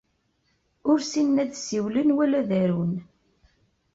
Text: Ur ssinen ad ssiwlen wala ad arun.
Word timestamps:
Ur 0.89 0.97
ssinen 1.03 1.41
ad 1.43 1.51
ssiwlen 1.55 2.15
wala 2.15 2.35
ad 2.41 2.51
arun. 2.63 2.93